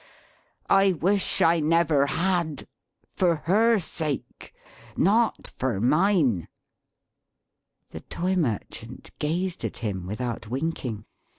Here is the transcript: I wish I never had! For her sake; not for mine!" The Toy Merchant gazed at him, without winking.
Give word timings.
I 0.67 0.93
wish 0.93 1.43
I 1.43 1.59
never 1.59 2.07
had! 2.07 2.67
For 3.15 3.35
her 3.45 3.77
sake; 3.77 4.51
not 4.97 5.51
for 5.59 5.79
mine!" 5.79 6.47
The 7.91 7.99
Toy 8.01 8.35
Merchant 8.35 9.11
gazed 9.19 9.63
at 9.63 9.77
him, 9.77 10.07
without 10.07 10.47
winking. 10.47 11.05